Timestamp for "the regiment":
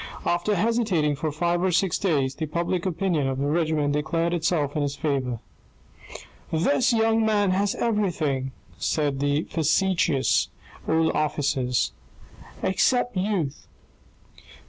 3.37-3.93